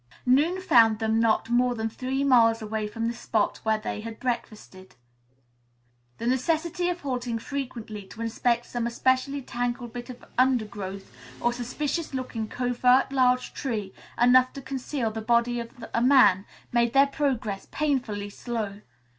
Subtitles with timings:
[0.25, 4.19] Noon found them not more than three miles away from the spot where they had
[4.19, 4.95] breakfasted.
[6.17, 12.15] The necessity of halting frequently to inspect some especially tangled bit of undergrowth or suspicious
[12.15, 13.51] looking covert large
[14.19, 18.81] enough to conceal the body of a man, made their progress painfully slow.